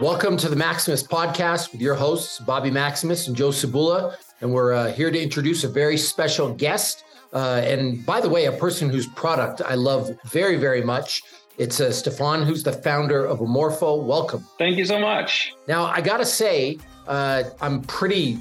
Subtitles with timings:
[0.00, 4.16] Welcome to the Maximus podcast with your hosts, Bobby Maximus and Joe Cebula.
[4.40, 7.04] And we're uh, here to introduce a very special guest.
[7.32, 11.22] Uh, and by the way, a person whose product I love very, very much.
[11.58, 14.02] It's uh, Stefan, who's the founder of Omorpho.
[14.02, 14.44] Welcome.
[14.58, 15.54] Thank you so much.
[15.68, 18.40] Now, I got to say, uh, I'm pretty,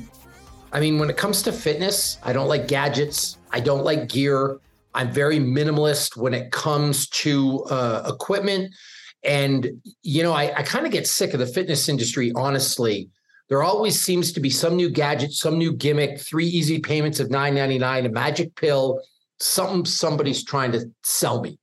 [0.71, 4.57] I mean, when it comes to fitness, I don't like gadgets, I don't like gear.
[4.95, 8.73] I'm very minimalist when it comes to uh, equipment.
[9.23, 13.09] And, you know, I, I kind of get sick of the fitness industry, honestly.
[13.49, 17.29] There always seems to be some new gadget, some new gimmick, three easy payments of
[17.29, 19.01] $9.99, a magic pill,
[19.39, 21.59] something somebody's trying to sell me.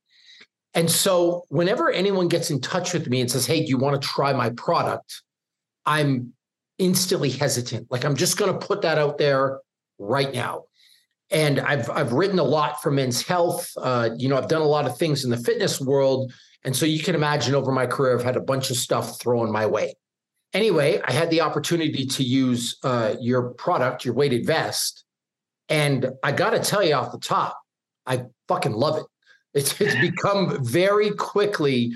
[0.74, 4.00] And so whenever anyone gets in touch with me and says, Hey, do you want
[4.00, 5.22] to try my product?
[5.84, 6.32] I'm
[6.78, 7.90] instantly hesitant.
[7.90, 9.60] Like I'm just going to put that out there
[9.98, 10.64] right now.
[11.32, 13.70] And I've I've written a lot for men's health.
[13.76, 16.32] Uh, you know, I've done a lot of things in the fitness world
[16.64, 19.50] and so you can imagine over my career, I've had a bunch of stuff thrown
[19.50, 19.94] my way.
[20.52, 25.04] Anyway, I had the opportunity to use uh, your product, your weighted vest.
[25.68, 27.58] And I got to tell you off the top,
[28.04, 29.06] I fucking love it.
[29.54, 31.92] It's, it's become very quickly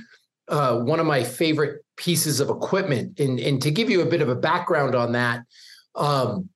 [0.48, 3.18] uh, one of my favorite pieces of equipment.
[3.18, 5.42] And, and to give you a bit of a background on that,
[5.94, 6.48] um,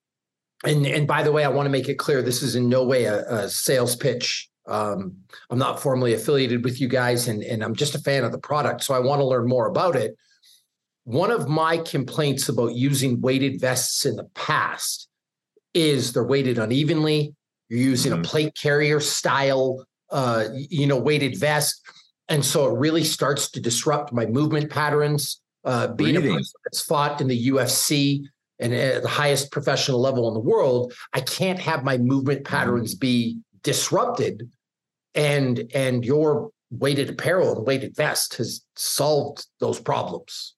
[0.65, 2.84] and, and by the way, I want to make it clear this is in no
[2.84, 5.17] way a, a sales pitch um,
[5.51, 8.39] I'm not formally affiliated with you guys, and, and I'm just a fan of the
[8.39, 8.85] product.
[8.85, 10.17] So I want to learn more about it.
[11.05, 15.09] One of my complaints about using weighted vests in the past
[15.73, 17.35] is they're weighted unevenly.
[17.71, 18.21] You're using mm-hmm.
[18.21, 21.81] a plate carrier style, uh, you know, weighted vest,
[22.29, 25.41] and so it really starts to disrupt my movement patterns.
[25.65, 26.33] Uh, being Breathing.
[26.33, 28.25] a person that's fought in the UFC
[28.59, 32.95] and at the highest professional level in the world, I can't have my movement patterns
[32.95, 33.01] mm-hmm.
[33.01, 34.49] be disrupted
[35.15, 40.55] and and your weighted apparel and weighted vest has solved those problems.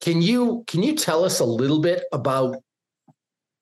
[0.00, 2.56] Can you can you tell us a little bit about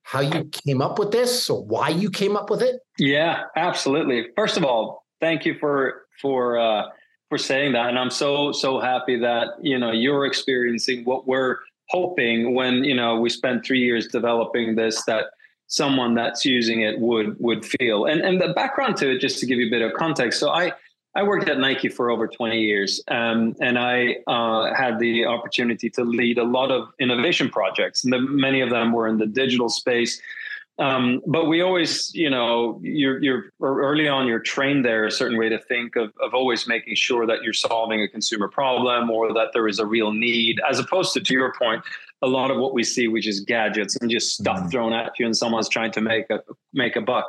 [0.02, 2.80] how you came up with this or why you came up with it?
[2.98, 4.26] Yeah, absolutely.
[4.36, 6.84] First of all, thank you for for uh,
[7.28, 11.58] for saying that, and I'm so so happy that you know you're experiencing what we're
[11.88, 15.26] hoping when you know we spent three years developing this that
[15.72, 18.04] someone that's using it would would feel.
[18.04, 20.38] And and the background to it, just to give you a bit of context.
[20.38, 20.72] So I
[21.14, 25.90] I worked at Nike for over 20 years, um, and I uh, had the opportunity
[25.90, 28.04] to lead a lot of innovation projects.
[28.04, 30.20] And the, many of them were in the digital space.
[30.78, 35.38] Um, but we always, you know, you're, you're early on, you're trained there a certain
[35.38, 39.34] way to think of, of always making sure that you're solving a consumer problem or
[39.34, 41.84] that there is a real need, as opposed to, to your point,
[42.22, 44.68] a lot of what we see, which is gadgets and just stuff mm-hmm.
[44.68, 46.40] thrown at you, and someone's trying to make a
[46.72, 47.26] make a buck.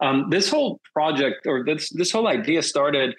[0.00, 3.14] Um, this whole project or this this whole idea started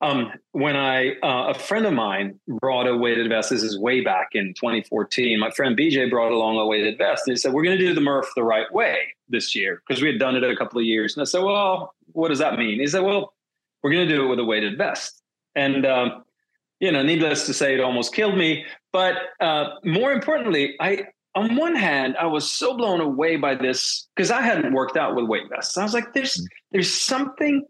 [0.00, 3.50] um, when I uh, a friend of mine brought a weighted vest.
[3.50, 5.38] This is way back in 2014.
[5.38, 7.94] My friend BJ brought along a weighted vest, and he said, "We're going to do
[7.94, 10.84] the Murph the right way this year because we had done it a couple of
[10.84, 13.34] years." And I said, "Well, what does that mean?" He said, "Well,
[13.82, 15.22] we're going to do it with a weighted vest."
[15.54, 16.24] And um,
[16.80, 18.66] you know, needless to say, it almost killed me.
[18.92, 24.08] But uh, more importantly, I on one hand, I was so blown away by this
[24.14, 25.76] because I hadn't worked out with weight vests.
[25.76, 26.46] I was like, there's mm.
[26.72, 27.64] there's something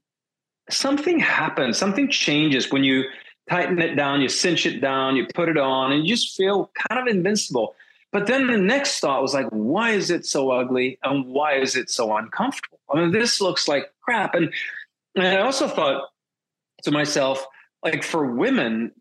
[0.71, 3.05] something happens, something changes when you
[3.49, 6.71] tighten it down, you cinch it down, you put it on, and you just feel
[6.89, 7.75] kind of invincible.
[8.13, 11.77] But then the next thought was like, why is it so ugly and why is
[11.77, 12.79] it so uncomfortable?
[12.93, 14.35] I mean, this looks like crap.
[14.35, 14.53] And,
[15.15, 16.09] and I also thought
[16.83, 17.47] to myself,
[17.83, 18.93] like for women,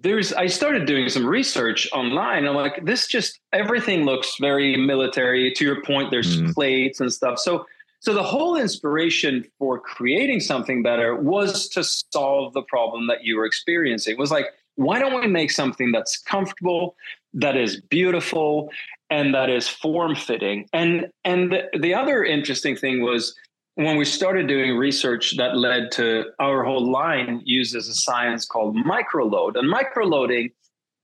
[0.00, 2.46] there's I started doing some research online.
[2.46, 5.52] I'm like, this just everything looks very military.
[5.54, 6.52] To your point, there's mm.
[6.52, 7.38] plates and stuff.
[7.38, 7.64] So
[8.00, 13.36] so the whole inspiration for creating something better was to solve the problem that you
[13.36, 14.12] were experiencing.
[14.12, 16.94] It was like, why don't we make something that's comfortable,
[17.34, 18.70] that is beautiful,
[19.10, 20.68] and that is form fitting?
[20.72, 23.34] And and the, the other interesting thing was
[23.74, 28.76] when we started doing research that led to our whole line uses a science called
[28.76, 29.56] microload.
[29.56, 30.52] And microloading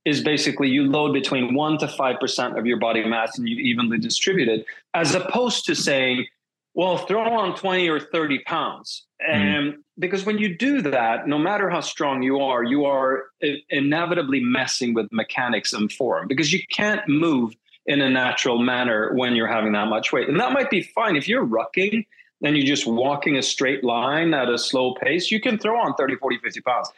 [0.05, 3.99] is basically you load between 1 to 5% of your body mass and you evenly
[3.99, 6.27] distribute it, as opposed to saying,
[6.75, 9.07] well, throw on 20 or 30 pounds.
[9.23, 9.35] Mm.
[9.35, 13.27] And because when you do that, no matter how strong you are, you are
[13.71, 17.55] inevitably messing with mechanics and form because you can't move
[17.87, 20.29] in a natural manner when you're having that much weight.
[20.29, 22.05] And that might be fine if you're rucking
[22.43, 25.95] and you're just walking a straight line at a slow pace, you can throw on
[25.95, 26.91] 30, 40, 50 pounds.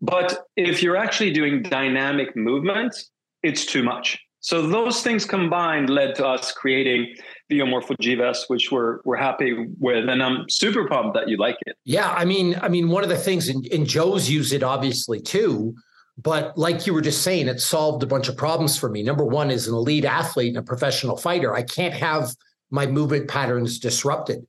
[0.00, 2.94] But if you're actually doing dynamic movement,
[3.42, 4.18] it's too much.
[4.40, 7.16] So those things combined led to us creating
[7.48, 11.36] the Omorpho G Vest, which we're we're happy with, and I'm super pumped that you
[11.36, 11.76] like it.
[11.84, 15.20] Yeah, I mean, I mean, one of the things, and, and Joe's used it obviously
[15.20, 15.74] too,
[16.18, 19.02] But like you were just saying, it solved a bunch of problems for me.
[19.04, 22.34] Number one, is an elite athlete and a professional fighter, I can't have
[22.70, 24.46] my movement patterns disrupted.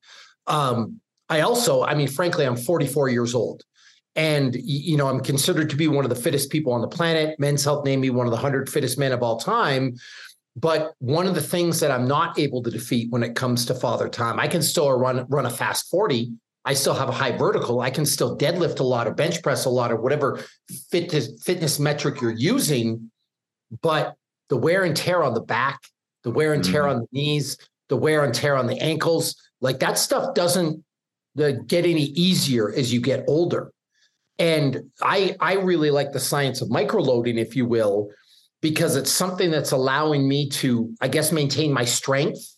[0.48, 1.00] Um,
[1.30, 3.63] I also, I mean, frankly, I'm 44 years old.
[4.16, 7.40] And, you know, I'm considered to be one of the fittest people on the planet.
[7.40, 9.96] Men's Health named me one of the 100 fittest men of all time.
[10.60, 13.76] But one of the things that I'm not able to defeat when it comes to
[13.76, 16.34] father time, I can still run run a fast 40.
[16.66, 17.80] I still have a high vertical.
[17.80, 20.44] I can still deadlift a lot or bench press a lot or whatever
[20.92, 23.10] fitness fitness metric you're using.
[23.82, 24.16] But
[24.50, 25.80] the wear and tear on the back,
[26.24, 26.98] the wear and tear mm-hmm.
[26.98, 27.58] on the knees,
[27.88, 30.84] the wear and tear on the ankles, like that stuff doesn't
[31.38, 33.72] get any easier as you get older.
[34.38, 38.10] And I I really like the science of microloading, if you will,
[38.62, 42.56] because it's something that's allowing me to, I guess, maintain my strength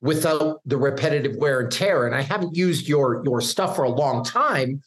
[0.00, 2.06] without the repetitive wear and tear.
[2.06, 4.82] And I haven't used your your stuff for a long time,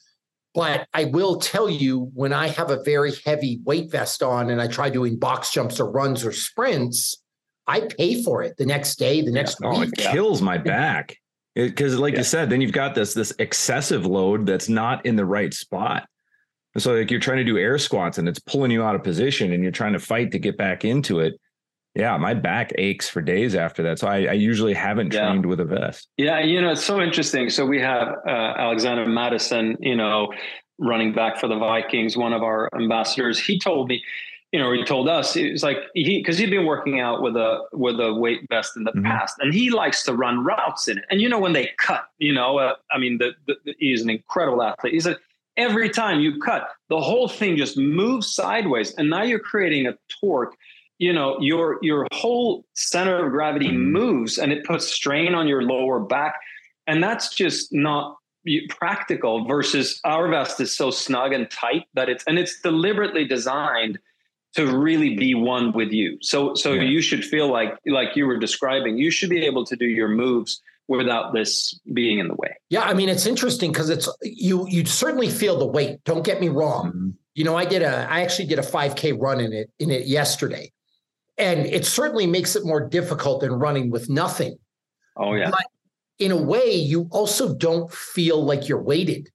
[0.53, 4.61] but I will tell you when I have a very heavy weight vest on and
[4.61, 7.21] I try doing box jumps or runs or sprints,
[7.67, 9.69] I pay for it the next day, the next yeah.
[9.69, 9.79] week.
[9.79, 11.17] Oh, it kills my back.
[11.55, 12.19] Because, like yeah.
[12.19, 16.07] you said, then you've got this this excessive load that's not in the right spot.
[16.79, 19.51] So like you're trying to do air squats and it's pulling you out of position
[19.53, 21.39] and you're trying to fight to get back into it.
[21.95, 23.99] Yeah, my back aches for days after that.
[23.99, 25.27] So I, I usually haven't yeah.
[25.27, 26.07] trained with a vest.
[26.17, 27.49] Yeah, you know, it's so interesting.
[27.49, 30.31] So we have uh, Alexander Mattison, you know,
[30.77, 33.39] running back for the Vikings, one of our ambassadors.
[33.39, 34.03] He told me,
[34.51, 37.35] you know, he told us it was like he because he'd been working out with
[37.35, 39.05] a with a weight vest in the mm-hmm.
[39.05, 41.05] past, and he likes to run routes in it.
[41.11, 44.09] And you know, when they cut, you know, uh, I mean, the, the, he's an
[44.09, 44.93] incredible athlete.
[44.93, 45.17] He's a
[45.59, 48.93] every time you cut, the whole thing just moves sideways.
[48.95, 50.55] And now you're creating a torque.
[50.97, 53.91] You know, your your whole center of gravity mm-hmm.
[53.91, 56.35] moves and it puts strain on your lower back.
[56.87, 58.17] And that's just not
[58.69, 63.99] practical versus our vest is so snug and tight that it's and it's deliberately designed
[64.55, 66.17] to really be one with you.
[66.21, 66.83] So so yeah.
[66.83, 70.09] you should feel like like you were describing, you should be able to do your
[70.09, 72.55] moves without this being in the way.
[72.69, 76.03] Yeah, I mean it's interesting because it's you you certainly feel the weight.
[76.03, 76.87] Don't get me wrong.
[76.87, 77.09] Mm-hmm.
[77.35, 80.07] You know, I did a I actually did a 5K run in it in it
[80.07, 80.71] yesterday.
[81.37, 84.57] And it certainly makes it more difficult than running with nothing.
[85.15, 85.51] Oh yeah.
[85.51, 85.65] But
[86.17, 89.29] in a way, you also don't feel like you're weighted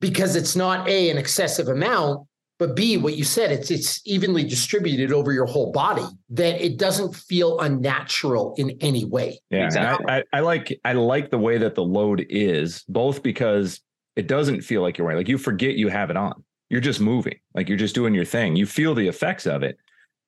[0.00, 2.26] because it's not a an excessive amount
[2.60, 6.04] but B, what you said, it's it's evenly distributed over your whole body.
[6.28, 9.40] That it doesn't feel unnatural in any way.
[9.48, 10.06] Yeah, exactly.
[10.06, 13.80] I, I, I, like I like the way that the load is, both because
[14.14, 15.16] it doesn't feel like you're wearing.
[15.16, 16.44] Like you forget you have it on.
[16.68, 17.38] You're just moving.
[17.54, 18.56] Like you're just doing your thing.
[18.56, 19.78] You feel the effects of it.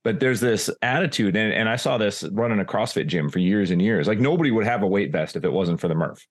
[0.02, 3.70] But there's this attitude, and, and I saw this running a CrossFit gym for years
[3.70, 4.08] and years.
[4.08, 6.26] Like nobody would have a weight vest if it wasn't for the Murph.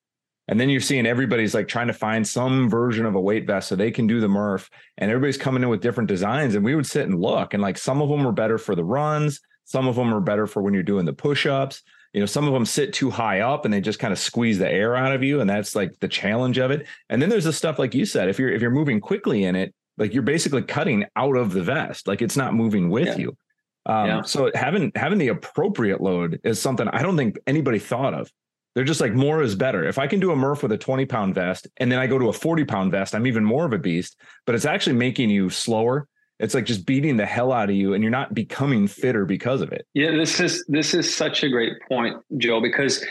[0.47, 3.69] And then you're seeing everybody's like trying to find some version of a weight vest
[3.69, 4.69] so they can do the Murph.
[4.97, 6.55] And everybody's coming in with different designs.
[6.55, 7.53] And we would sit and look.
[7.53, 10.47] And like some of them are better for the runs, some of them are better
[10.47, 11.83] for when you're doing the push ups.
[12.13, 14.59] You know, some of them sit too high up and they just kind of squeeze
[14.59, 15.39] the air out of you.
[15.39, 16.85] And that's like the challenge of it.
[17.09, 19.55] And then there's the stuff like you said, if you're if you're moving quickly in
[19.55, 23.17] it, like you're basically cutting out of the vest, like it's not moving with yeah.
[23.17, 23.37] you.
[23.85, 24.21] Um, yeah.
[24.23, 28.29] so having having the appropriate load is something I don't think anybody thought of.
[28.73, 29.85] They're just like more is better.
[29.87, 32.17] If I can do a Murph with a 20 pound vest and then I go
[32.17, 35.29] to a 40 pound vest, I'm even more of a beast, but it's actually making
[35.29, 36.07] you slower.
[36.39, 39.61] It's like just beating the hell out of you and you're not becoming fitter because
[39.61, 39.85] of it.
[39.93, 43.05] Yeah, this is this is such a great point, Joe, because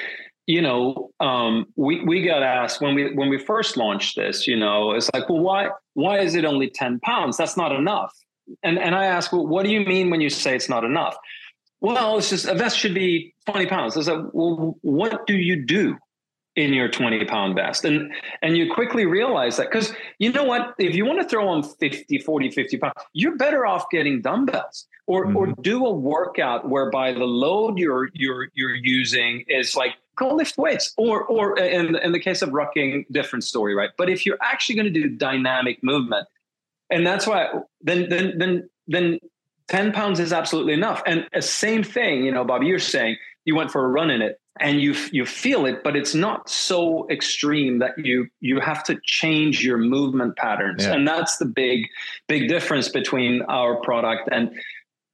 [0.46, 4.56] you know, um, we we got asked when we when we first launched this, you
[4.56, 7.36] know, it's like, well, why why is it only 10 pounds?
[7.36, 8.12] That's not enough.
[8.64, 11.16] And and I ask, well, what do you mean when you say it's not enough?
[11.80, 13.96] Well, it's just a vest should be 20 pounds.
[13.96, 15.96] I said, well, what do you do
[16.56, 17.84] in your 20 pound vest?
[17.84, 20.74] And and you quickly realize that because you know what?
[20.78, 24.86] If you want to throw on 50, 40, 50 pounds, you're better off getting dumbbells
[25.06, 25.36] or mm-hmm.
[25.36, 30.58] or do a workout whereby the load you're you're you're using is like go lift
[30.58, 30.92] weights.
[30.98, 33.90] Or or in, in the case of rucking, different story, right?
[33.96, 36.28] But if you're actually going to do dynamic movement,
[36.90, 37.48] and that's why
[37.80, 39.18] then then then then
[39.70, 41.00] 10 pounds is absolutely enough.
[41.06, 44.20] And a same thing, you know, Bob, you're saying you went for a run in
[44.20, 48.82] it and you you feel it, but it's not so extreme that you you have
[48.84, 50.84] to change your movement patterns.
[50.84, 50.94] Yeah.
[50.94, 51.86] And that's the big,
[52.28, 54.50] big difference between our product and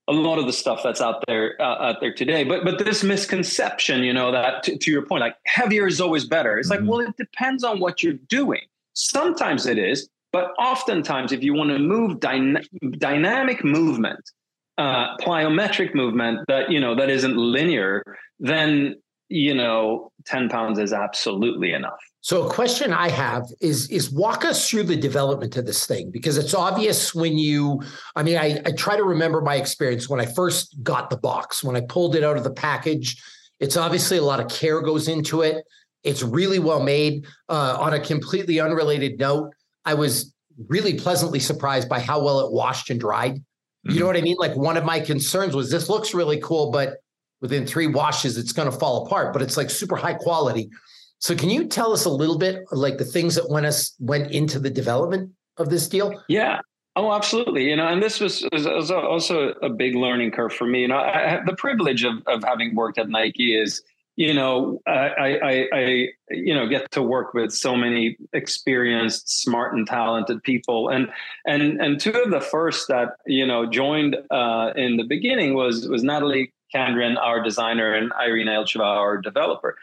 [0.09, 2.43] a lot of the stuff that's out there uh, out there today.
[2.43, 6.25] But but this misconception, you know, that to, to your point, like heavier is always
[6.25, 6.59] better.
[6.59, 6.87] It's mm-hmm.
[6.87, 8.63] like, well, it depends on what you're doing.
[8.95, 12.63] Sometimes it is, but oftentimes, if you want to move dyna-
[12.99, 14.31] dynamic movement,
[14.79, 18.03] uh, plyometric movement that you know that isn't linear,
[18.39, 18.97] then
[19.29, 21.99] you know, 10 pounds is absolutely enough.
[22.21, 26.11] So a question I have is is walk us through the development of this thing
[26.11, 27.83] because it's obvious when you
[28.17, 31.63] I mean I, I try to remember my experience when I first got the box.
[31.63, 33.23] When I pulled it out of the package
[33.59, 35.65] it's obviously a lot of care goes into it.
[36.03, 37.27] It's really well made.
[37.49, 39.53] Uh, on a completely unrelated note
[39.85, 40.35] I was
[40.69, 43.41] really pleasantly surprised by how well it washed and dried
[43.87, 43.95] mm-hmm.
[43.95, 46.71] you know what I mean like one of my concerns was this looks really cool
[46.71, 46.99] but
[47.41, 50.71] within three washes it's going to fall apart but it's like super high quality
[51.19, 54.31] so can you tell us a little bit like the things that went us went
[54.31, 56.23] into the development of this deal?
[56.29, 56.61] Yeah.
[56.95, 57.69] Oh, absolutely.
[57.69, 60.83] You know, and this was, was also a big learning curve for me.
[60.83, 63.83] You know, I the privilege of, of having worked at Nike is,
[64.17, 69.75] you know, I, I, I, you know, get to work with so many experienced, smart,
[69.75, 71.09] and talented people, and
[71.47, 75.87] and and two of the first that you know joined uh, in the beginning was
[75.89, 79.77] was Natalie Kandrin, our designer, and Irene Elcheva, our developer,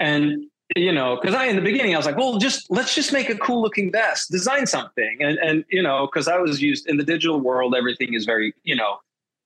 [0.00, 3.12] and you know, because I in the beginning I was like, well, just let's just
[3.12, 6.88] make a cool looking vest, design something, and and you know, because I was used
[6.88, 8.98] in the digital world, everything is very, you know,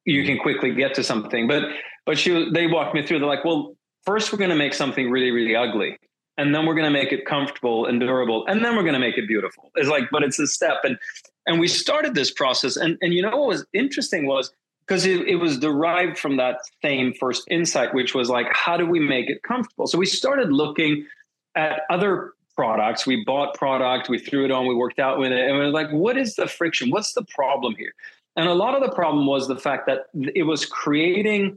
[0.06, 1.47] you can quickly get to something.
[1.47, 1.64] But
[2.06, 3.18] but she they walked me through.
[3.18, 5.99] They're like, well, first we're going to make something really really ugly,
[6.37, 9.00] and then we're going to make it comfortable and durable, and then we're going to
[9.00, 9.71] make it beautiful.
[9.76, 10.99] It's like, but it's a step, and
[11.47, 14.52] and we started this process, and and you know what was interesting was
[14.87, 18.85] because it, it, was derived from that same first insight, which was like, how do
[18.85, 19.87] we make it comfortable?
[19.87, 21.07] So we started looking
[21.54, 23.07] at other products.
[23.07, 25.71] We bought product, we threw it on, we worked out with it, and we were
[25.71, 26.90] like, what is the friction?
[26.90, 27.92] What's the problem here?
[28.37, 31.57] And a lot of the problem was the fact that it was creating.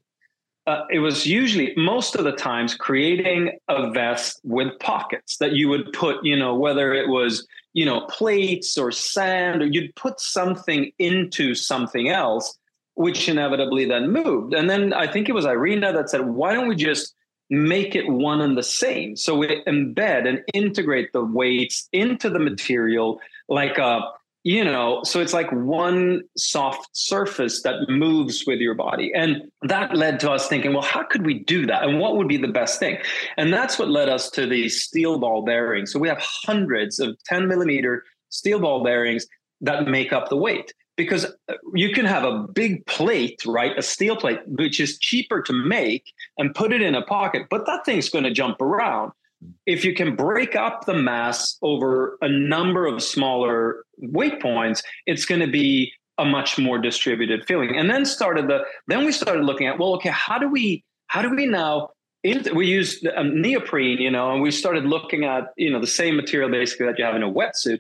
[0.66, 5.68] Uh, it was usually most of the times creating a vest with pockets that you
[5.68, 10.22] would put, you know, whether it was, you know, plates or sand, or you'd put
[10.22, 12.58] something into something else
[12.96, 14.54] which inevitably then moved.
[14.54, 17.14] And then I think it was Irina that said, why don't we just
[17.50, 19.16] make it one and the same?
[19.16, 24.02] So we embed and integrate the weights into the material like a,
[24.44, 29.12] you know, so it's like one soft surface that moves with your body.
[29.16, 31.84] And that led to us thinking, well, how could we do that?
[31.84, 32.98] And what would be the best thing?
[33.38, 35.94] And that's what led us to the steel ball bearings.
[35.94, 39.26] So we have hundreds of 10 millimeter steel ball bearings
[39.62, 43.78] that make up the weight because uh, you can have a big plate, right?
[43.78, 46.04] A steel plate, which is cheaper to make
[46.38, 49.14] and put it in a pocket, but that thing's going to jump around.
[49.66, 55.26] If you can break up the mass over a number of smaller weight points, it's
[55.26, 57.76] going to be a much more distributed feeling.
[57.76, 61.22] And then started the then we started looking at well, okay, how do we how
[61.22, 61.90] do we now
[62.54, 66.16] we used um, neoprene, you know, and we started looking at you know the same
[66.16, 67.80] material basically that you have in a wetsuit,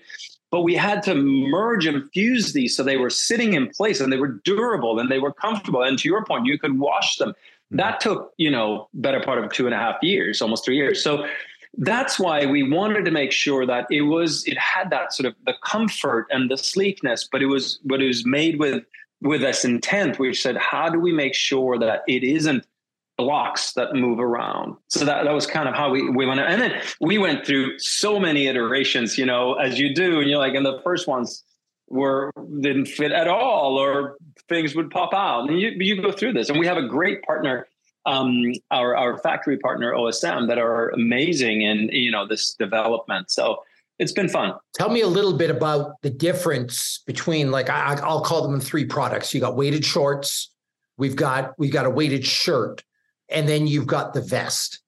[0.51, 4.11] but we had to merge and fuse these so they were sitting in place and
[4.11, 5.81] they were durable and they were comfortable.
[5.81, 7.33] And to your point, you could wash them.
[7.71, 11.03] That took, you know, better part of two and a half years, almost three years.
[11.03, 11.25] So
[11.77, 15.35] that's why we wanted to make sure that it was it had that sort of
[15.45, 18.83] the comfort and the sleekness, but it was but it was made with
[19.21, 22.65] with this intent, which said, how do we make sure that it isn't
[23.17, 24.75] blocks that move around.
[24.89, 26.39] So that, that was kind of how we, we went.
[26.39, 30.19] And then we went through so many iterations, you know, as you do.
[30.19, 31.43] And you're like, and the first ones
[31.89, 34.17] were didn't fit at all or
[34.49, 35.49] things would pop out.
[35.49, 36.49] And you, you go through this.
[36.49, 37.67] And we have a great partner,
[38.05, 43.31] um, our, our factory partner, OSM, that are amazing in, you know, this development.
[43.31, 43.63] So
[43.99, 44.53] it's been fun.
[44.75, 48.85] Tell me a little bit about the difference between like I, I'll call them three
[48.85, 49.33] products.
[49.33, 50.51] You got weighted shorts,
[50.97, 52.83] we've got we've got a weighted shirt,
[53.29, 54.79] and then you've got the vest.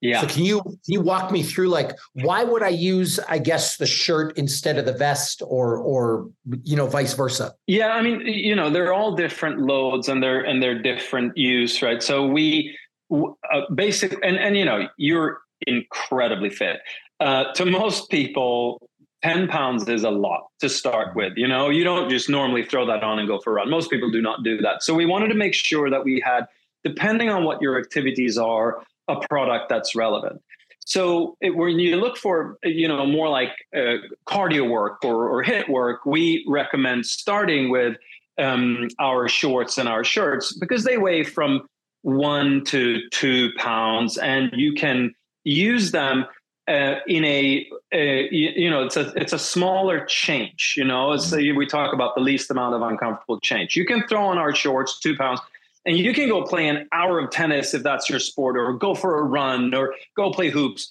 [0.00, 0.20] Yeah.
[0.20, 3.78] So can you can you walk me through like why would I use I guess
[3.78, 6.28] the shirt instead of the vest or or
[6.62, 7.54] you know vice versa?
[7.66, 11.80] Yeah, I mean you know they're all different loads and they're and they're different use,
[11.82, 12.02] right?
[12.02, 12.76] So we
[13.10, 16.80] uh, basic and and you know you're incredibly fit.
[17.18, 18.90] Uh, to most people,
[19.22, 21.32] 10 pounds is a lot to start with.
[21.36, 23.70] You know, you don't just normally throw that on and go for a run.
[23.70, 24.82] Most people do not do that.
[24.82, 26.46] So we wanted to make sure that we had
[26.84, 30.40] depending on what your activities are, a product that's relevant.
[30.86, 33.96] So it, when you look for, you know, more like uh,
[34.28, 37.96] cardio work or, or HIIT work, we recommend starting with
[38.38, 41.66] um, our shorts and our shirts because they weigh from
[42.02, 46.24] one to two pounds, and you can use them
[46.68, 50.74] uh, in a, a, you know it's a it's a smaller change.
[50.76, 53.74] You know, so we talk about the least amount of uncomfortable change.
[53.74, 55.40] You can throw on our shorts two pounds
[55.86, 58.94] and you can go play an hour of tennis if that's your sport, or go
[58.94, 60.88] for a run, or go play hoops,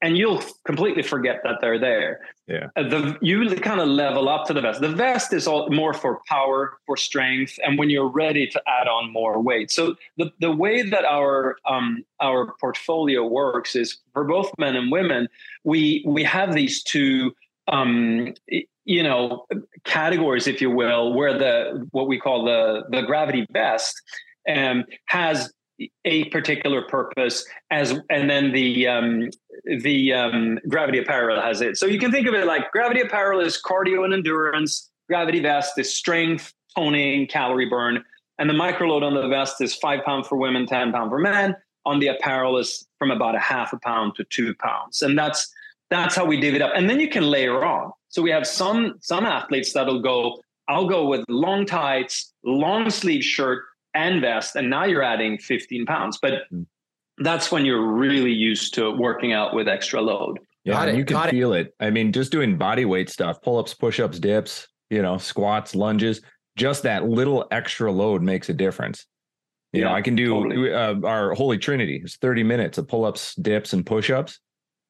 [0.00, 2.20] and you'll completely forget that they're there.
[2.46, 2.68] Yeah.
[2.76, 4.80] Uh, the you kind of level up to the vest.
[4.80, 8.88] The vest is all more for power, for strength, and when you're ready to add
[8.88, 9.70] on more weight.
[9.70, 14.90] So the the way that our um our portfolio works is for both men and
[14.90, 15.28] women,
[15.64, 17.34] we we have these two
[17.66, 18.32] um
[18.84, 19.44] you know
[19.84, 24.00] categories if you will where the what we call the the gravity vest
[24.48, 25.52] um, has
[26.04, 29.30] a particular purpose as and then the um,
[29.82, 31.76] the um, gravity apparel has it.
[31.76, 35.78] So you can think of it like gravity apparel is cardio and endurance gravity vest
[35.78, 38.04] is strength toning calorie burn
[38.38, 41.56] and the microload on the vest is five pound for women 10 pound for men.
[41.86, 45.52] On the apparel is from about a half a pound to two pounds and that's
[45.90, 46.72] that's how we divvy it up.
[46.74, 47.92] And then you can layer on.
[48.10, 53.24] So we have some some athletes that'll go i'll go with long tights long sleeve
[53.24, 53.64] shirt
[53.94, 56.18] and vest, and now you're adding 15 pounds.
[56.20, 56.62] But hmm.
[57.18, 60.38] that's when you're really used to working out with extra load.
[60.64, 61.68] Yeah, it, you can feel it.
[61.68, 61.74] it.
[61.80, 65.74] I mean, just doing body weight stuff, pull ups, push ups, dips, you know, squats,
[65.74, 66.20] lunges,
[66.56, 69.06] just that little extra load makes a difference.
[69.72, 70.72] You yeah, know, I can do totally.
[70.72, 74.40] uh, our Holy Trinity is 30 minutes of pull ups, dips, and push ups.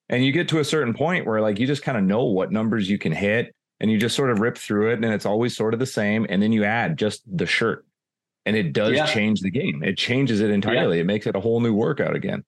[0.08, 2.52] And you get to a certain point where like you just kind of know what
[2.52, 5.56] numbers you can hit and you just sort of rip through it and it's always
[5.56, 6.26] sort of the same.
[6.28, 7.84] And then you add just the shirt
[8.48, 9.04] and it does yeah.
[9.04, 9.82] change the game.
[9.84, 10.96] It changes it entirely.
[10.96, 11.02] Yeah.
[11.02, 12.44] It makes it a whole new workout again.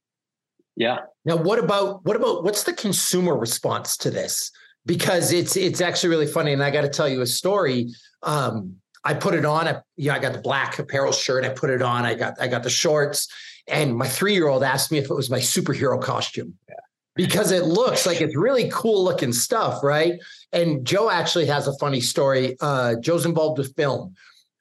[0.74, 1.00] Yeah.
[1.26, 4.50] Now, what about what about what's the consumer response to this?
[4.86, 7.90] Because it's it's actually really funny, and I got to tell you a story.
[8.22, 9.68] Um, I put it on.
[9.68, 11.44] I, you know, I got the black apparel shirt.
[11.44, 12.06] I put it on.
[12.06, 13.28] I got I got the shorts,
[13.68, 16.54] and my three year old asked me if it was my superhero costume.
[16.66, 16.76] Yeah.
[17.14, 20.14] Because it looks like it's really cool looking stuff, right?
[20.52, 22.56] And Joe actually has a funny story.
[22.58, 24.14] Uh, Joe's involved with film.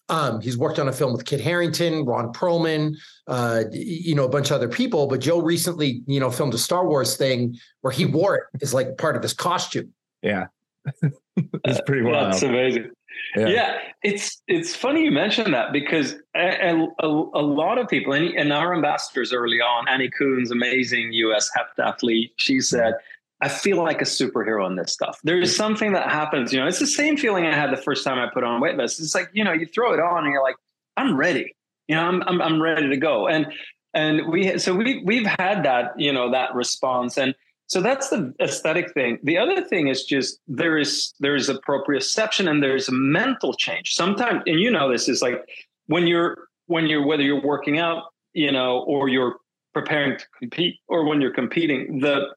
[0.09, 2.95] Um, he's worked on a film with Kit Harington, Ron Perlman,
[3.27, 5.07] uh, you know, a bunch of other people.
[5.07, 8.73] But Joe recently, you know, filmed a Star Wars thing where he wore it as
[8.73, 9.93] like part of his costume.
[10.21, 10.47] Yeah,
[11.03, 12.33] it's pretty wild.
[12.33, 12.91] That's amazing.
[13.35, 13.47] Yeah.
[13.47, 13.77] yeah.
[14.01, 18.51] it's it's funny you mentioned that because a, a, a lot of people and, and
[18.51, 21.49] our ambassadors early on, Annie Kunz, amazing U.S.
[21.55, 22.95] heptathlete, she said
[23.41, 25.19] I feel like a superhero in this stuff.
[25.23, 28.19] There's something that happens, you know, it's the same feeling I had the first time
[28.19, 28.99] I put on weight vest.
[28.99, 30.57] It's like, you know, you throw it on and you're like,
[30.97, 31.55] I'm ready.
[31.87, 33.27] You know, I'm, I'm, I'm ready to go.
[33.27, 33.47] And,
[33.93, 37.17] and we, so we, we've had that, you know, that response.
[37.17, 37.33] And
[37.67, 39.19] so that's the aesthetic thing.
[39.23, 43.53] The other thing is just there is, there is a proprioception and there's a mental
[43.53, 43.95] change.
[43.95, 45.41] Sometimes, and you know, this is like
[45.87, 49.37] when you're, when you're, whether you're working out, you know, or you're
[49.73, 52.27] preparing to compete or when you're competing, the,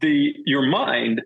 [0.00, 1.22] the your mind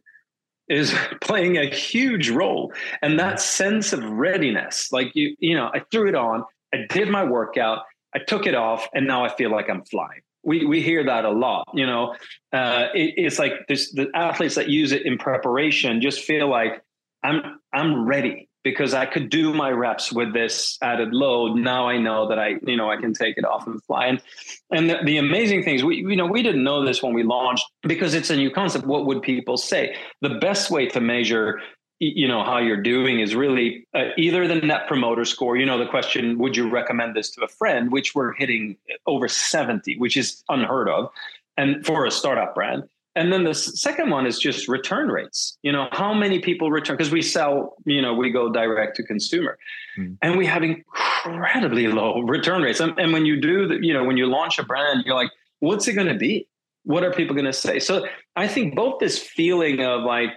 [0.68, 2.72] is playing a huge role.
[3.02, 6.44] And that sense of readiness like you you know i threw it on
[6.74, 7.80] i did my workout
[8.14, 10.20] i took it off and now i feel like i'm flying.
[10.44, 12.14] We we hear that a lot you know?
[12.52, 16.82] Uh, it, it's like the athletes that use it in preparation just feel like
[17.22, 21.57] i'm i'm ready because I could do my reps with this added load.
[21.57, 24.07] Now I know that I, you know, I can take it off and fly.
[24.07, 24.22] And
[24.70, 27.22] and the, the amazing thing is, we, you know, we didn't know this when we
[27.22, 28.87] launched because it's a new concept.
[28.87, 29.96] What would people say?
[30.20, 31.61] The best way to measure
[32.00, 35.78] you know how you're doing is really uh, either the net promoter score you know
[35.78, 38.76] the question would you recommend this to a friend which we're hitting
[39.07, 41.11] over 70 which is unheard of
[41.57, 42.85] and for a startup brand
[43.18, 45.59] and then the second one is just return rates.
[45.62, 49.02] You know how many people return because we sell you know we go direct to
[49.02, 49.59] consumer.
[49.98, 50.16] Mm.
[50.22, 52.81] and we have incredibly low return rates.
[52.81, 55.31] And, and when you do the, you know when you launch a brand you're like
[55.61, 56.46] what's it going to be?
[56.85, 57.81] What are people going to say?
[57.81, 60.31] So i think both this feeling of like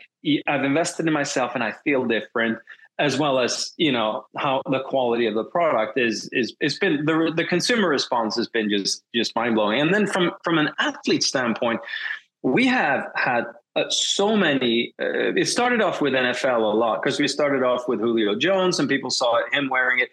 [0.47, 2.57] i've invested in myself and i feel different
[2.99, 7.05] as well as you know how the quality of the product is is it's been
[7.05, 10.69] the the consumer response has been just just mind blowing and then from from an
[10.79, 11.79] athlete standpoint
[12.43, 14.93] we have had uh, so many.
[14.99, 18.79] Uh, it started off with NFL a lot because we started off with Julio Jones
[18.79, 20.09] and people saw him wearing it.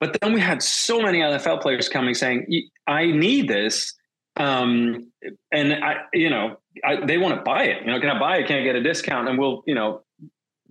[0.00, 3.94] But then we had so many NFL players coming saying, "I need this,"
[4.36, 5.12] um,
[5.52, 7.82] and I, you know, I, they want to buy it.
[7.84, 8.46] You know, can I buy it?
[8.46, 9.28] Can I get a discount?
[9.28, 10.02] And we'll, you know,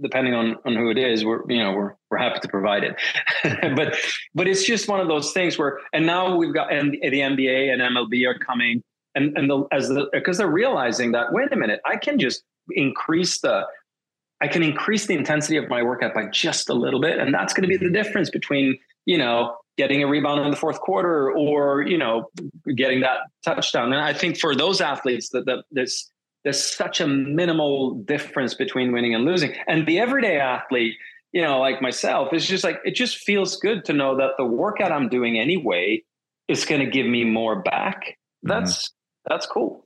[0.01, 2.95] depending on on who it is, we're you know we're we're happy to provide it.
[3.75, 3.95] but
[4.35, 7.71] but it's just one of those things where, and now we've got and the NBA
[7.71, 8.83] and MLB are coming
[9.15, 12.43] and and the, as the because they're realizing that wait a minute i can just
[12.71, 13.63] increase the
[14.41, 17.53] i can increase the intensity of my workout by just a little bit and that's
[17.53, 21.31] going to be the difference between you know getting a rebound in the fourth quarter
[21.31, 22.29] or you know
[22.75, 23.91] getting that touchdown.
[23.93, 26.09] And i think for those athletes that, that there's
[26.43, 29.53] there's such a minimal difference between winning and losing.
[29.67, 30.95] And the everyday athlete
[31.31, 34.45] you know like myself is just like it just feels good to know that the
[34.45, 36.03] workout i'm doing anyway
[36.49, 38.17] is going to give me more back.
[38.45, 38.49] Mm-hmm.
[38.49, 38.91] that's
[39.25, 39.85] that's cool.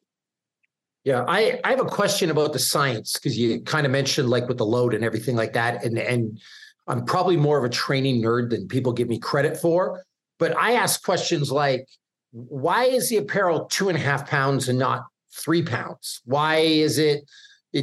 [1.04, 4.48] Yeah, I, I have a question about the science because you kind of mentioned like
[4.48, 5.84] with the load and everything like that.
[5.84, 6.40] And and
[6.88, 10.04] I'm probably more of a training nerd than people give me credit for.
[10.40, 11.88] But I ask questions like,
[12.32, 16.22] why is the apparel two and a half pounds and not three pounds?
[16.26, 17.24] Why is it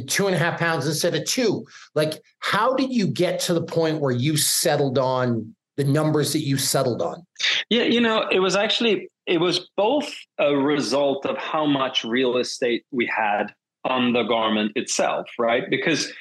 [0.07, 1.65] two and a half pounds instead of two?
[1.95, 6.41] Like, how did you get to the point where you settled on the numbers that
[6.41, 7.25] you settled on?
[7.69, 12.37] Yeah, you know, it was actually it was both a result of how much real
[12.37, 13.53] estate we had
[13.85, 15.69] on the garment itself, right?
[15.69, 16.11] Because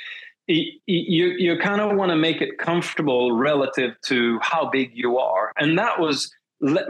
[0.46, 5.52] you you kind of want to make it comfortable relative to how big you are,
[5.56, 6.32] and that was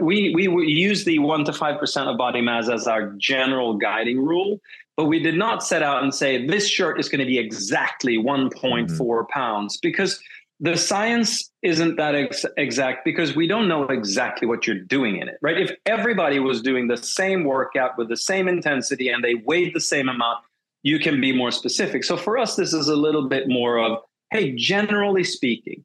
[0.01, 4.23] we we use the one to five percent of body mass as our general guiding
[4.23, 4.59] rule,
[4.97, 8.17] but we did not set out and say this shirt is going to be exactly
[8.17, 9.33] one point four mm-hmm.
[9.33, 10.19] pounds because
[10.59, 15.27] the science isn't that ex- exact because we don't know exactly what you're doing in
[15.27, 15.59] it, right?
[15.59, 19.81] If everybody was doing the same workout with the same intensity and they weighed the
[19.81, 20.39] same amount,
[20.83, 22.03] you can be more specific.
[22.03, 23.99] So for us, this is a little bit more of,
[24.31, 25.83] hey, generally speaking,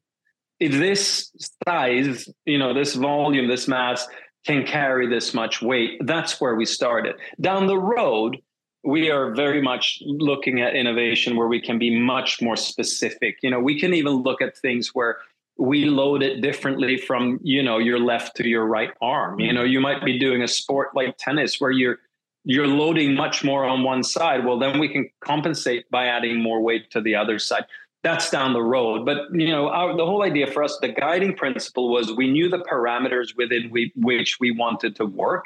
[0.59, 1.31] if this
[1.67, 4.07] size, you know, this volume, this mass
[4.45, 7.15] can carry this much weight, that's where we started.
[7.41, 8.37] Down the road,
[8.83, 13.37] we are very much looking at innovation where we can be much more specific.
[13.41, 15.17] You know we can even look at things where
[15.57, 19.39] we load it differently from you know your left to your right arm.
[19.39, 21.97] You know you might be doing a sport like tennis where you're
[22.45, 24.45] you're loading much more on one side.
[24.45, 27.65] Well then we can compensate by adding more weight to the other side
[28.01, 29.05] that's down the road.
[29.05, 32.49] But you know, our, the whole idea for us, the guiding principle was we knew
[32.49, 35.45] the parameters within we, which we wanted to work,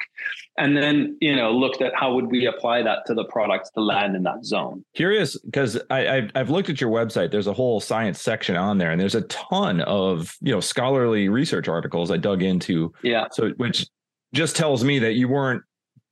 [0.56, 3.80] and then you know looked at how would we apply that to the products to
[3.80, 4.84] land in that zone.
[4.94, 7.32] Curious because I, I've looked at your website.
[7.32, 11.28] There's a whole science section on there, and there's a ton of you know scholarly
[11.28, 12.92] research articles I dug into.
[13.02, 13.26] Yeah.
[13.32, 13.86] So which
[14.32, 15.62] just tells me that you weren't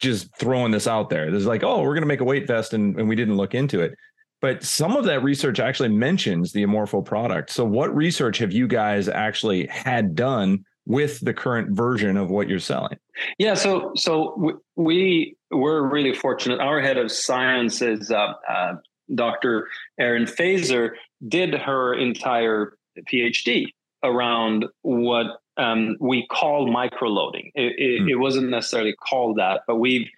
[0.00, 1.30] just throwing this out there.
[1.30, 3.54] There's like, oh, we're going to make a weight vest, and, and we didn't look
[3.54, 3.94] into it
[4.42, 7.50] but some of that research actually mentions the Omorpho product.
[7.50, 12.48] So, what research have you guys actually had done with the current version of what
[12.48, 12.98] you're selling?
[13.38, 16.60] Yeah, so so we we're really fortunate.
[16.60, 18.74] Our head of science is uh, uh,
[19.14, 19.68] Dr.
[19.98, 20.90] Erin Feser.
[21.26, 22.76] Did her entire
[23.08, 23.68] PhD
[24.02, 25.26] around what
[25.56, 27.52] um, we call microloading.
[27.54, 28.08] It, it, hmm.
[28.08, 30.08] it wasn't necessarily called that, but we've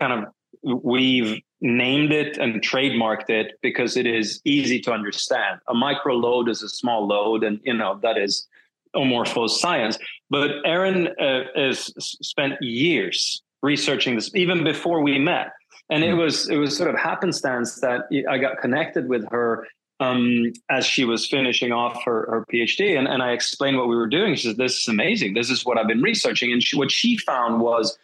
[0.00, 5.60] kind of we've named it and trademarked it because it is easy to understand.
[5.68, 8.46] A micro load is a small load, and you know that is
[8.94, 9.98] Omorpho's science.
[10.30, 11.92] But Erin uh, has
[12.22, 15.52] spent years researching this, even before we met,
[15.90, 16.18] and it hmm.
[16.18, 19.66] was it was sort of happenstance that I got connected with her
[20.00, 23.96] um, as she was finishing off her, her PhD, and, and I explained what we
[23.96, 24.34] were doing.
[24.34, 25.34] She says, "This is amazing.
[25.34, 27.96] This is what I've been researching." And she, what she found was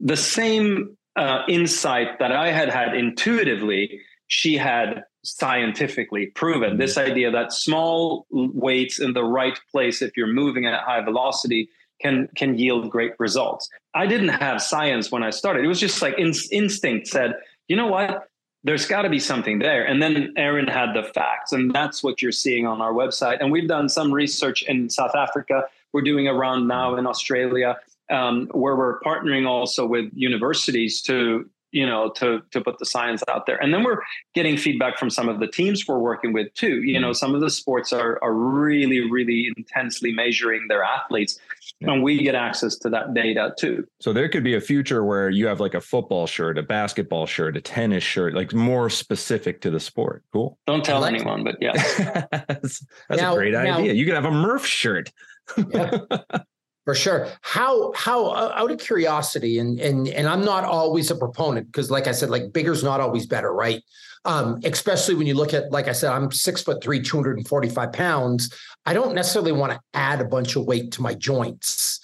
[0.00, 6.70] the same uh, insight that I had had intuitively, she had scientifically proven.
[6.70, 6.78] Mm-hmm.
[6.78, 11.68] This idea that small weights in the right place, if you're moving at high velocity,
[12.00, 13.68] can can yield great results.
[13.94, 15.64] I didn't have science when I started.
[15.64, 17.34] It was just like in, instinct said,
[17.68, 18.28] you know what?
[18.64, 19.84] There's got to be something there.
[19.84, 23.38] And then Erin had the facts, and that's what you're seeing on our website.
[23.40, 25.64] And we've done some research in South Africa.
[25.92, 27.76] We're doing a round now in Australia
[28.10, 33.22] um, where we're partnering also with universities to you know to to put the science
[33.28, 33.56] out there.
[33.56, 33.98] And then we're
[34.32, 36.82] getting feedback from some of the teams we're working with too.
[36.82, 41.38] You know some of the sports are are really really intensely measuring their athletes
[41.80, 41.90] yeah.
[41.90, 43.86] and we get access to that data too.
[44.00, 47.26] So there could be a future where you have like a football shirt a basketball
[47.26, 50.22] shirt a tennis shirt like more specific to the sport.
[50.32, 50.56] Cool.
[50.66, 51.72] Don't tell like anyone but yeah.
[52.30, 53.92] That's, that's now, a great now, idea.
[53.92, 55.12] You could have a murph shirt.
[55.56, 55.98] Yeah.
[56.84, 57.28] For sure.
[57.40, 61.90] How how uh, out of curiosity, and and and I'm not always a proponent because,
[61.90, 63.82] like I said, like bigger's not always better, right?
[64.26, 68.54] Um, especially when you look at, like I said, I'm six foot three, 245 pounds.
[68.86, 72.00] I don't necessarily want to add a bunch of weight to my joints.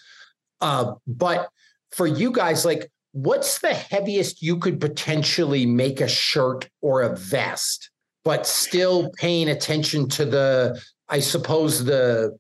[0.61, 1.49] Uh, but
[1.93, 7.17] for you guys, like, what's the heaviest you could potentially make a shirt or a
[7.17, 7.91] vest,
[8.23, 12.39] but still paying attention to the, I suppose the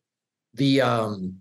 [0.55, 1.40] the um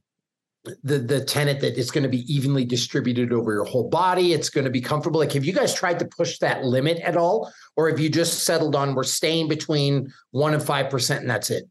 [0.84, 4.34] the the tenet that it's going to be evenly distributed over your whole body.
[4.34, 5.20] It's going to be comfortable.
[5.20, 7.52] Like have you guys tried to push that limit at all?
[7.76, 11.66] Or have you just settled on we're staying between 1 and 5% and that's it?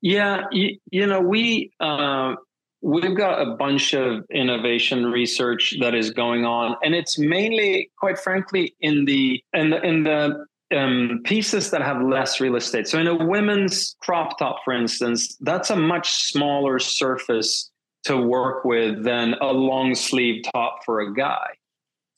[0.00, 2.34] Yeah you, you know we uh,
[2.80, 8.18] we've got a bunch of innovation research that is going on and it's mainly quite
[8.18, 10.44] frankly in the in the in the
[10.76, 12.88] um, pieces that have less real estate.
[12.88, 17.71] So in a women's crop top for instance that's a much smaller surface
[18.04, 21.46] to work with than a long sleeve top for a guy.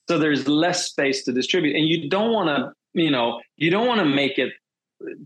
[0.09, 1.77] So there's less space to distribute.
[1.77, 4.53] And you don't want to you know, you don't want to make it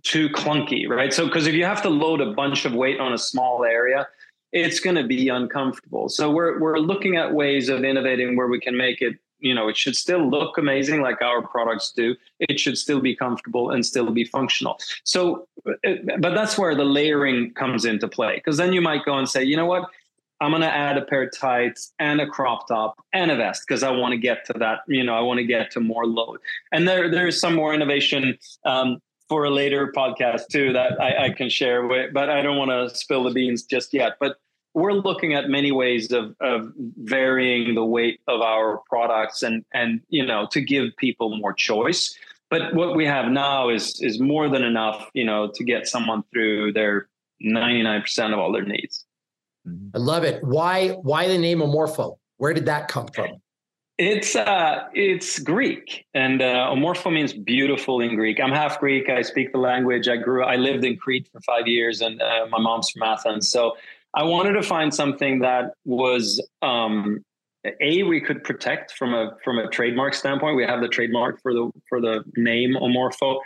[0.03, 1.13] too clunky, right?
[1.13, 4.09] So, because if you have to load a bunch of weight on a small area,
[4.53, 6.09] it's going to be uncomfortable.
[6.09, 9.69] So we're we're looking at ways of innovating where we can make it you know
[9.69, 13.87] it should still look amazing like our products do it should still be comfortable and
[13.87, 18.73] still be functional so uh, but that's where the layering comes into play because then
[18.73, 19.89] you might go and say you know what
[20.41, 23.65] i'm going to add a pair of tights and a crop top and a vest
[23.67, 26.07] because i want to get to that you know i want to get to more
[26.07, 26.39] load.
[26.73, 28.99] And there there's some more innovation um,
[29.29, 32.71] for a later podcast too that I, I can share with, but i don't want
[32.71, 34.13] to spill the beans just yet.
[34.21, 34.37] But
[34.75, 40.01] we're looking at many ways of, of varying the weight of our products and and
[40.09, 42.17] you know to give people more choice.
[42.51, 46.23] But what we have now is is more than enough you know to get someone
[46.33, 47.09] through their
[47.45, 49.05] 99% of all their needs.
[49.95, 53.31] I love it why why the name Omorpho where did that come from
[53.99, 59.23] it's uh it's greek and uh Omorpho means beautiful in greek i'm half greek i
[59.23, 62.59] speak the language i grew i lived in crete for five years and uh, my
[62.59, 63.75] mom's from athens so
[64.15, 67.25] I wanted to find something that was um,
[67.81, 70.57] a we could protect from a from a trademark standpoint.
[70.57, 73.41] We have the trademark for the for the name Omorpho.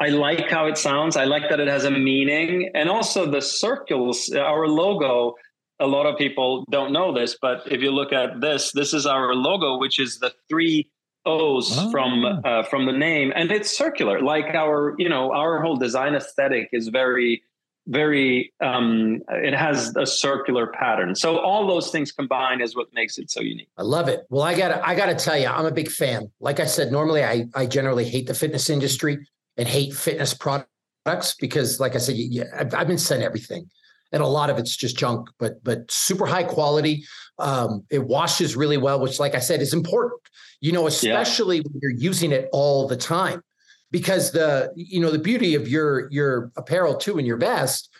[0.00, 1.16] I like how it sounds.
[1.16, 4.30] I like that it has a meaning, and also the circles.
[4.32, 5.34] Our logo.
[5.80, 9.06] A lot of people don't know this, but if you look at this, this is
[9.06, 10.88] our logo, which is the three
[11.26, 11.90] O's oh.
[11.90, 14.20] from uh, from the name, and it's circular.
[14.20, 17.42] Like our, you know, our whole design aesthetic is very
[17.86, 21.14] very um, it has a circular pattern.
[21.14, 23.68] So all those things combined is what makes it so unique.
[23.76, 24.26] I love it.
[24.30, 26.30] Well i gotta i gotta tell you i'm a big fan.
[26.40, 31.34] Like i said normally i i generally hate the fitness industry and hate fitness products
[31.40, 33.68] because like i said you, I've, I've been sent everything
[34.12, 37.04] and a lot of it's just junk but but super high quality
[37.38, 40.20] um, it washes really well which like i said is important
[40.60, 41.62] you know especially yeah.
[41.64, 43.42] when you're using it all the time
[43.90, 47.90] because the you know the beauty of your your apparel too and your vest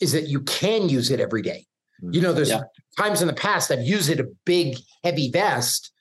[0.00, 1.66] is that you can use it every day.
[2.02, 2.14] Mm-hmm.
[2.14, 2.62] You know, there's yeah.
[2.98, 5.92] times in the past I've used it a big heavy vest,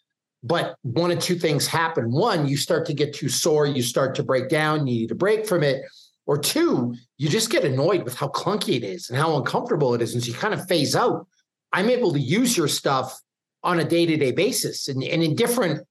[0.43, 2.11] but one of two things happen.
[2.11, 5.15] One, you start to get too sore, you start to break down, you need a
[5.15, 5.81] break from it.
[6.29, 10.01] Or two, you just get annoyed with how clunky it is and how uncomfortable it
[10.03, 10.13] is.
[10.13, 11.25] And so you kind of phase out.
[11.73, 13.19] I'm able to use your stuff
[13.63, 15.87] on a day-to-day basis and, and in different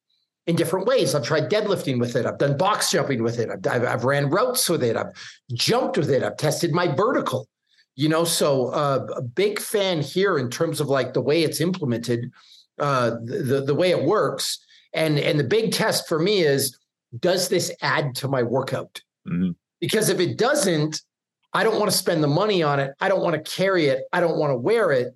[0.46, 1.16] in different ways.
[1.16, 2.24] I've tried deadlifting with it.
[2.24, 3.48] I've done box jumping with it.
[3.50, 4.96] I've, I've, I've ran routes with it.
[4.96, 5.12] I've
[5.54, 6.22] jumped with it.
[6.22, 7.48] I've tested my vertical.
[7.96, 11.60] You know, so uh, a big fan here in terms of like the way it's
[11.60, 12.30] implemented,
[12.78, 16.78] uh, the the way it works, and and the big test for me is
[17.18, 19.02] does this add to my workout?
[19.26, 19.50] Mm-hmm.
[19.80, 21.00] Because if it doesn't,
[21.52, 22.92] I don't want to spend the money on it.
[23.00, 24.02] I don't want to carry it.
[24.12, 25.14] I don't want to wear it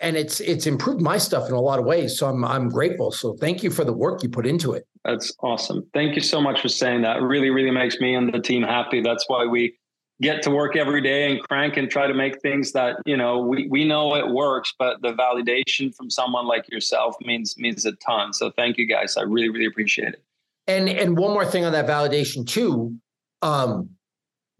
[0.00, 2.18] and it's it's improved my stuff in a lot of ways.
[2.18, 3.10] So I'm I'm grateful.
[3.10, 4.86] So thank you for the work you put into it.
[5.04, 5.86] That's awesome.
[5.94, 7.18] Thank you so much for saying that.
[7.18, 9.02] It really, really makes me and the team happy.
[9.02, 9.76] That's why we
[10.20, 13.40] get to work every day and crank and try to make things that you know
[13.40, 17.90] we, we know it works but the validation from someone like yourself means means a
[17.96, 20.22] ton so thank you guys i really really appreciate it
[20.68, 22.96] and and one more thing on that validation too
[23.42, 23.90] um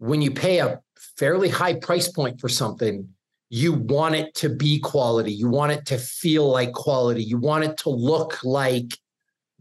[0.05, 0.79] when you pay a
[1.17, 3.09] fairly high price point for something
[3.49, 5.31] you want it to be quality.
[5.31, 7.23] You want it to feel like quality.
[7.23, 8.97] You want it to look like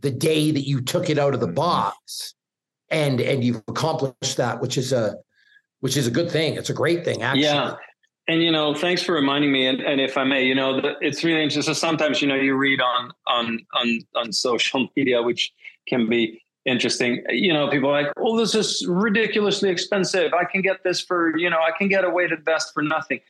[0.01, 1.55] the day that you took it out of the mm-hmm.
[1.55, 2.35] box.
[2.91, 5.17] And and you've accomplished that, which is a
[5.81, 6.55] which is a good thing.
[6.55, 7.45] It's a great thing, actually.
[7.45, 7.75] Yeah.
[8.27, 9.67] And you know, thanks for reminding me.
[9.67, 11.75] And, and if I may, you know, the, it's really interesting.
[11.75, 15.53] So sometimes, you know, you read on on on on social media, which
[15.87, 17.25] can be interesting.
[17.29, 20.33] You know, people like, "Oh, this is ridiculously expensive.
[20.33, 23.21] I can get this for, you know, I can get a weighted vest for nothing."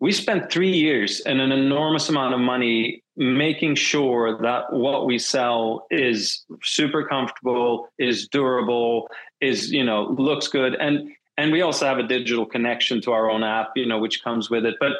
[0.00, 5.18] we spent three years and an enormous amount of money making sure that what we
[5.18, 9.08] sell is super comfortable is durable
[9.40, 13.30] is you know looks good and and we also have a digital connection to our
[13.30, 14.92] own app you know which comes with it but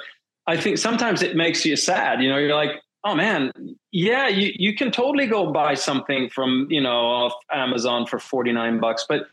[0.47, 3.53] i think sometimes it makes you sad you know you're like oh man.
[3.93, 8.81] Yeah you, you can totally go buy something from you know off amazon for 49
[8.81, 9.29] bucks but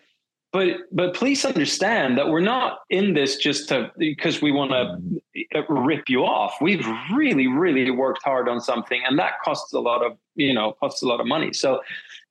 [0.55, 5.65] but but please understand that we're not in this just to because we want to
[5.67, 6.55] rip you off.
[6.61, 10.71] We've really really worked hard on something and that costs a lot of you know
[10.79, 11.51] costs a lot of money.
[11.51, 11.81] So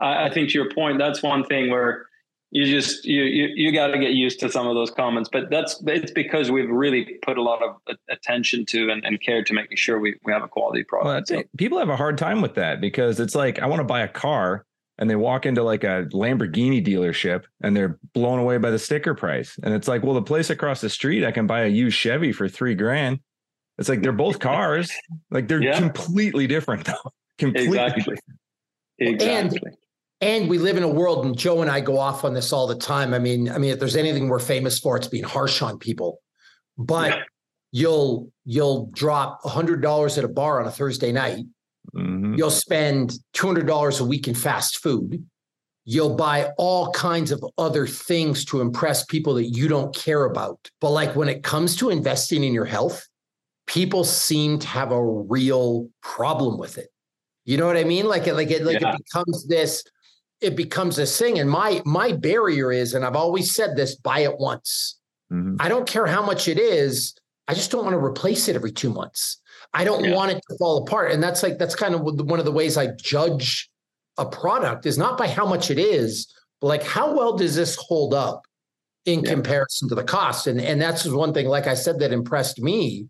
[0.00, 2.06] i, I think to your point that's one thing where
[2.54, 5.50] you just you you, you got to get used to some of those comments but
[5.50, 9.52] that's it's because we've really put a lot of attention to and, and care to
[9.52, 11.48] making sure we, we have a quality product well, so.
[11.58, 14.08] people have a hard time with that because it's like i want to buy a
[14.08, 14.64] car
[14.98, 19.12] and they walk into like a Lamborghini dealership and they're blown away by the sticker
[19.12, 19.58] price.
[19.60, 22.30] And it's like, well, the place across the street, I can buy a used Chevy
[22.30, 23.18] for three grand.
[23.76, 24.92] It's like they're both cars.
[25.32, 25.80] like they're yeah.
[25.80, 27.10] completely different though.
[27.38, 28.02] completely exactly.
[28.02, 28.22] Different.
[28.98, 29.60] Exactly.
[29.64, 29.76] And
[30.20, 32.66] and we live in a world, and Joe and I go off on this all
[32.66, 33.12] the time.
[33.12, 36.20] I mean, I mean, if there's anything we're famous for, it's being harsh on people.
[36.78, 37.22] But yeah.
[37.72, 41.44] you'll you'll drop hundred dollars at a bar on a Thursday night.
[41.94, 42.34] Mm-hmm.
[42.34, 45.24] You'll spend two hundred dollars a week in fast food.
[45.84, 50.70] You'll buy all kinds of other things to impress people that you don't care about.
[50.80, 53.06] But like when it comes to investing in your health,
[53.66, 56.88] people seem to have a real problem with it.
[57.44, 58.06] You know what I mean?
[58.06, 58.94] Like it, like it, like yeah.
[58.94, 59.84] it becomes this
[60.44, 61.38] it becomes a thing.
[61.38, 64.98] And my my barrier is, and I've always said this: buy it once.
[65.32, 65.56] Mm-hmm.
[65.58, 67.14] I don't care how much it is.
[67.48, 69.40] I just don't want to replace it every two months.
[69.72, 70.14] I don't yeah.
[70.14, 71.10] want it to fall apart.
[71.12, 73.70] And that's like that's kind of one of the ways I judge
[74.16, 77.76] a product is not by how much it is, but like how well does this
[77.76, 78.42] hold up
[79.04, 79.30] in yeah.
[79.30, 80.46] comparison to the cost?
[80.46, 83.08] And and that's one thing, like I said, that impressed me.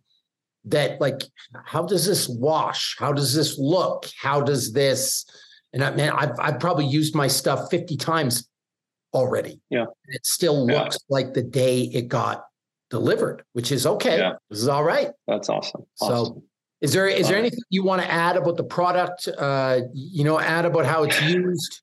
[0.66, 1.20] That like,
[1.66, 2.96] how does this wash?
[2.98, 4.08] How does this look?
[4.18, 5.26] How does this?
[5.74, 8.48] And I, man, I've, I've probably used my stuff 50 times
[9.12, 9.60] already.
[9.70, 9.86] Yeah.
[10.06, 11.14] It still looks yeah.
[11.14, 12.44] like the day it got
[12.90, 14.18] delivered, which is okay.
[14.18, 14.34] Yeah.
[14.48, 15.10] This is all right.
[15.26, 15.84] That's awesome.
[16.00, 16.26] awesome.
[16.26, 16.42] So
[16.80, 19.26] is there is there anything you want to add about the product?
[19.26, 21.80] Uh, you know, add about how it's used?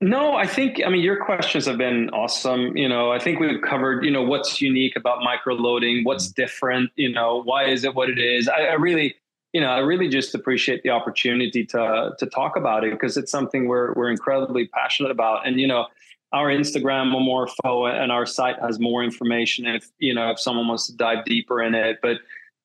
[0.00, 2.76] No, I think I mean your questions have been awesome.
[2.76, 6.90] You know, I think we've covered, you know, what's unique about micro loading, what's different,
[6.96, 8.48] you know, why is it what it is.
[8.48, 9.14] I, I really
[9.52, 13.30] you know, I really just appreciate the opportunity to to talk about it because it's
[13.30, 15.46] something we're we're incredibly passionate about.
[15.46, 15.86] And you know,
[16.32, 20.86] our Instagram Omorpho and our site has more information if you know if someone wants
[20.86, 21.98] to dive deeper in it.
[22.02, 22.18] But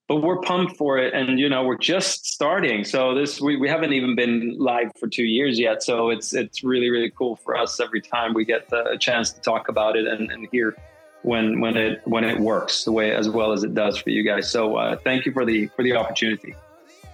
[0.08, 2.86] but we're pumped for it, and you know, we're just starting.
[2.86, 5.84] So this we, we haven't even been live for two years yet.
[5.84, 9.32] So it's it's really really cool for us every time we get the, a chance
[9.32, 10.78] to talk about it and, and hear
[11.24, 14.24] when when it when it works the way as well as it does for you
[14.24, 14.50] guys.
[14.50, 16.56] So uh, thank you for the for the opportunity.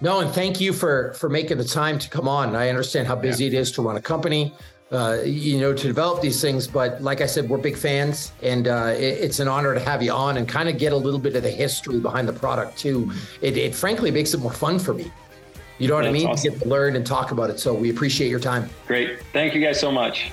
[0.00, 2.54] No, and thank you for for making the time to come on.
[2.54, 3.52] I understand how busy yeah.
[3.52, 4.52] it is to run a company,
[4.92, 6.66] uh, you know, to develop these things.
[6.66, 10.02] But like I said, we're big fans, and uh, it, it's an honor to have
[10.02, 12.78] you on and kind of get a little bit of the history behind the product
[12.78, 13.10] too.
[13.40, 15.10] It, it frankly makes it more fun for me.
[15.78, 16.28] You know what That's I mean?
[16.28, 16.52] Awesome.
[16.52, 17.58] To get to learn and talk about it.
[17.58, 18.70] So we appreciate your time.
[18.86, 19.20] Great.
[19.32, 20.30] Thank you guys so much.